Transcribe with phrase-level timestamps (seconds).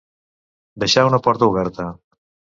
[0.83, 1.89] Deixar una porta oberta.